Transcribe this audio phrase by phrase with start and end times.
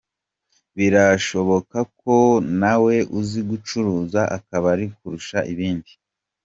[0.77, 2.15] Birashoboka ko
[2.59, 5.91] nawe uzi gucuruza akabari kurusha ibindi.